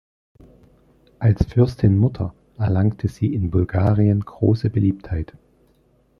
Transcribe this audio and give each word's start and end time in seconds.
Als 1.19 1.45
"Fürstin-Mutter" 1.45 2.33
erlangte 2.57 3.07
sie 3.07 3.35
in 3.35 3.51
Bulgarien 3.51 4.21
große 4.21 4.71
Beliebtheit. 4.71 5.37